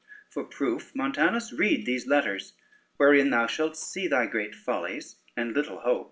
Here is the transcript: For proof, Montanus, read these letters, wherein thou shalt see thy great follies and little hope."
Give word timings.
For 0.31 0.43
proof, 0.43 0.95
Montanus, 0.95 1.53
read 1.53 1.85
these 1.85 2.07
letters, 2.07 2.53
wherein 2.97 3.29
thou 3.29 3.45
shalt 3.45 3.77
see 3.77 4.07
thy 4.07 4.25
great 4.25 4.55
follies 4.55 5.17
and 5.37 5.53
little 5.53 5.79
hope." 5.81 5.99